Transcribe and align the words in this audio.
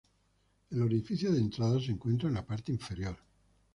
El 0.71 0.81
orificio 0.81 1.31
de 1.31 1.37
entrada 1.39 1.79
se 1.79 1.91
encuentra 1.91 2.27
en 2.27 2.33
la 2.33 2.43
parte 2.43 2.71
inferior. 2.71 3.15